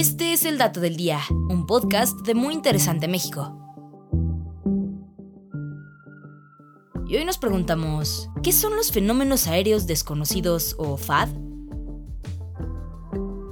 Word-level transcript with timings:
Este 0.00 0.32
es 0.32 0.46
el 0.46 0.56
Dato 0.56 0.80
del 0.80 0.96
Día, 0.96 1.20
un 1.50 1.66
podcast 1.66 2.20
de 2.20 2.34
Muy 2.34 2.54
Interesante 2.54 3.06
México. 3.06 3.54
Y 7.06 7.16
hoy 7.16 7.26
nos 7.26 7.36
preguntamos, 7.36 8.30
¿qué 8.42 8.50
son 8.50 8.76
los 8.76 8.92
fenómenos 8.92 9.46
aéreos 9.46 9.86
desconocidos 9.86 10.74
o 10.78 10.96
FAD? 10.96 11.28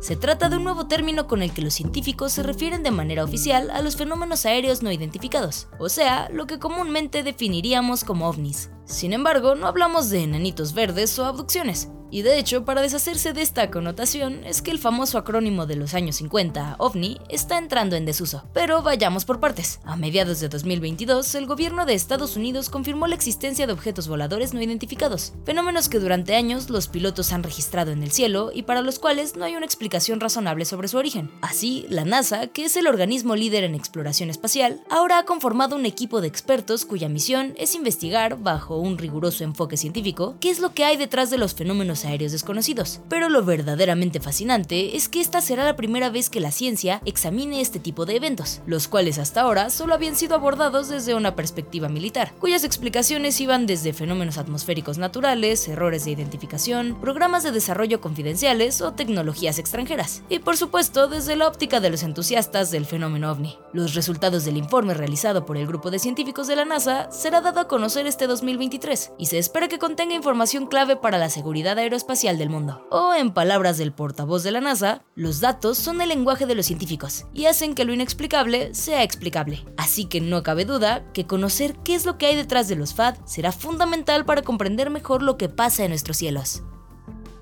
Se 0.00 0.16
trata 0.16 0.48
de 0.48 0.56
un 0.56 0.64
nuevo 0.64 0.88
término 0.88 1.28
con 1.28 1.42
el 1.42 1.52
que 1.52 1.62
los 1.62 1.74
científicos 1.74 2.32
se 2.32 2.42
refieren 2.42 2.82
de 2.82 2.90
manera 2.90 3.22
oficial 3.22 3.70
a 3.70 3.80
los 3.80 3.94
fenómenos 3.94 4.44
aéreos 4.44 4.82
no 4.82 4.90
identificados, 4.90 5.68
o 5.78 5.88
sea, 5.88 6.28
lo 6.28 6.48
que 6.48 6.58
comúnmente 6.58 7.22
definiríamos 7.22 8.02
como 8.02 8.28
ovnis. 8.28 8.68
Sin 8.84 9.12
embargo, 9.12 9.54
no 9.54 9.68
hablamos 9.68 10.10
de 10.10 10.24
enanitos 10.24 10.74
verdes 10.74 11.16
o 11.20 11.24
abducciones, 11.24 11.88
y 12.12 12.20
de 12.20 12.38
hecho, 12.38 12.66
para 12.66 12.82
deshacerse 12.82 13.32
de 13.32 13.40
esta 13.40 13.70
connotación, 13.70 14.44
es 14.44 14.60
que 14.60 14.70
el 14.70 14.78
famoso 14.78 15.16
acrónimo 15.16 15.64
de 15.64 15.76
los 15.76 15.94
años 15.94 16.16
50, 16.16 16.76
OVNI, 16.78 17.18
está 17.30 17.56
entrando 17.56 17.96
en 17.96 18.04
desuso. 18.04 18.44
Pero 18.52 18.82
vayamos 18.82 19.24
por 19.24 19.40
partes. 19.40 19.80
A 19.84 19.96
mediados 19.96 20.38
de 20.38 20.50
2022, 20.50 21.34
el 21.36 21.46
gobierno 21.46 21.86
de 21.86 21.94
Estados 21.94 22.36
Unidos 22.36 22.68
confirmó 22.68 23.06
la 23.06 23.14
existencia 23.14 23.66
de 23.66 23.72
objetos 23.72 24.08
voladores 24.08 24.52
no 24.52 24.60
identificados, 24.60 25.32
fenómenos 25.46 25.88
que 25.88 26.00
durante 26.00 26.34
años 26.34 26.68
los 26.68 26.86
pilotos 26.86 27.32
han 27.32 27.42
registrado 27.42 27.92
en 27.92 28.02
el 28.02 28.12
cielo 28.12 28.50
y 28.52 28.64
para 28.64 28.82
los 28.82 28.98
cuales 28.98 29.34
no 29.34 29.46
hay 29.46 29.56
una 29.56 29.64
explicación 29.64 30.20
razonable 30.20 30.66
sobre 30.66 30.88
su 30.88 30.98
origen. 30.98 31.30
Así, 31.40 31.86
la 31.88 32.04
NASA, 32.04 32.48
que 32.48 32.66
es 32.66 32.76
el 32.76 32.88
organismo 32.88 33.36
líder 33.36 33.64
en 33.64 33.74
exploración 33.74 34.28
espacial, 34.28 34.82
ahora 34.90 35.18
ha 35.18 35.24
conformado 35.24 35.76
un 35.76 35.86
equipo 35.86 36.20
de 36.20 36.28
expertos 36.28 36.84
cuya 36.84 37.08
misión 37.08 37.54
es 37.56 37.74
investigar, 37.74 38.36
bajo 38.36 38.76
un 38.76 38.98
riguroso 38.98 39.44
enfoque 39.44 39.78
científico, 39.78 40.36
qué 40.40 40.50
es 40.50 40.58
lo 40.58 40.74
que 40.74 40.84
hay 40.84 40.98
detrás 40.98 41.30
de 41.30 41.38
los 41.38 41.54
fenómenos 41.54 42.01
aéreos 42.04 42.32
desconocidos. 42.32 43.00
Pero 43.08 43.28
lo 43.28 43.44
verdaderamente 43.44 44.20
fascinante 44.20 44.96
es 44.96 45.08
que 45.08 45.20
esta 45.20 45.40
será 45.40 45.64
la 45.64 45.76
primera 45.76 46.10
vez 46.10 46.30
que 46.30 46.40
la 46.40 46.52
ciencia 46.52 47.00
examine 47.04 47.60
este 47.60 47.80
tipo 47.80 48.06
de 48.06 48.16
eventos, 48.16 48.60
los 48.66 48.88
cuales 48.88 49.18
hasta 49.18 49.42
ahora 49.42 49.70
solo 49.70 49.94
habían 49.94 50.16
sido 50.16 50.34
abordados 50.34 50.88
desde 50.88 51.14
una 51.14 51.36
perspectiva 51.36 51.88
militar, 51.88 52.32
cuyas 52.38 52.64
explicaciones 52.64 53.40
iban 53.40 53.66
desde 53.66 53.92
fenómenos 53.92 54.38
atmosféricos 54.38 54.98
naturales, 54.98 55.68
errores 55.68 56.04
de 56.04 56.12
identificación, 56.12 57.00
programas 57.00 57.42
de 57.42 57.52
desarrollo 57.52 58.00
confidenciales 58.00 58.80
o 58.80 58.92
tecnologías 58.92 59.58
extranjeras, 59.58 60.22
y 60.28 60.38
por 60.38 60.56
supuesto 60.56 61.08
desde 61.08 61.36
la 61.36 61.48
óptica 61.48 61.80
de 61.80 61.90
los 61.90 62.02
entusiastas 62.02 62.70
del 62.70 62.86
fenómeno 62.86 63.30
ovni. 63.30 63.58
Los 63.72 63.94
resultados 63.94 64.44
del 64.44 64.56
informe 64.56 64.94
realizado 64.94 65.46
por 65.46 65.56
el 65.56 65.66
grupo 65.66 65.90
de 65.90 65.98
científicos 65.98 66.46
de 66.46 66.56
la 66.56 66.64
NASA 66.64 67.10
será 67.10 67.40
dado 67.40 67.60
a 67.60 67.68
conocer 67.68 68.06
este 68.06 68.26
2023 68.26 69.12
y 69.18 69.26
se 69.26 69.38
espera 69.38 69.68
que 69.68 69.78
contenga 69.78 70.14
información 70.14 70.66
clave 70.66 70.96
para 70.96 71.18
la 71.18 71.30
seguridad 71.30 71.78
aeroespacial 71.92 72.12
espacial 72.12 72.38
del 72.38 72.50
mundo. 72.50 72.86
O 72.90 73.14
en 73.14 73.32
palabras 73.32 73.78
del 73.78 73.92
portavoz 73.92 74.42
de 74.42 74.50
la 74.50 74.60
NASA, 74.60 75.02
los 75.14 75.40
datos 75.40 75.78
son 75.78 76.00
el 76.00 76.08
lenguaje 76.08 76.46
de 76.46 76.54
los 76.54 76.66
científicos 76.66 77.26
y 77.32 77.46
hacen 77.46 77.74
que 77.74 77.84
lo 77.84 77.92
inexplicable 77.92 78.74
sea 78.74 79.02
explicable. 79.02 79.64
Así 79.76 80.06
que 80.06 80.20
no 80.20 80.42
cabe 80.42 80.64
duda 80.64 81.04
que 81.12 81.26
conocer 81.26 81.76
qué 81.84 81.94
es 81.94 82.04
lo 82.04 82.18
que 82.18 82.26
hay 82.26 82.36
detrás 82.36 82.68
de 82.68 82.76
los 82.76 82.94
FAD 82.94 83.16
será 83.24 83.52
fundamental 83.52 84.24
para 84.24 84.42
comprender 84.42 84.90
mejor 84.90 85.22
lo 85.22 85.36
que 85.36 85.48
pasa 85.48 85.84
en 85.84 85.90
nuestros 85.90 86.16
cielos. 86.16 86.62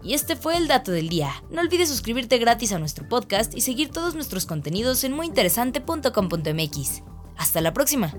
Y 0.03 0.15
este 0.15 0.35
fue 0.37 0.57
el 0.57 0.67
dato 0.67 0.93
del 0.93 1.09
día. 1.09 1.43
No 1.51 1.61
olvides 1.61 1.89
suscribirte 1.89 2.39
gratis 2.39 2.73
a 2.73 2.79
nuestro 2.79 3.09
podcast 3.09 3.55
y 3.55 3.61
seguir 3.61 3.91
todos 3.91 4.15
nuestros 4.15 4.47
contenidos 4.47 5.05
en 5.05 5.13
muyinteresante.com.mx. 5.13 7.03
Hasta 7.37 7.61
la 7.61 7.73
próxima. 7.75 8.15